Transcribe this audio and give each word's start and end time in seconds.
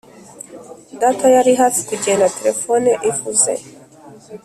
data 1.01 1.25
yari 1.35 1.51
hafi 1.61 1.79
kugenda, 1.89 2.33
telefone 2.37 2.89
ivuze. 3.09 3.51